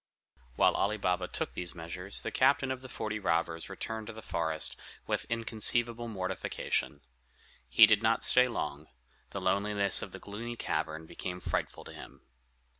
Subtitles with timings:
[0.55, 4.23] While Ali Baba took these measures, the captain of the forty robbers returned to the
[4.23, 7.01] forest with inconceivable mortification.
[7.69, 8.87] He did not stay long:
[9.29, 12.23] the loneliness of the gloomy cavern became frightful to him.